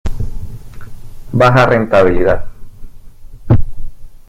[1.31, 2.45] Baja rentabilidad.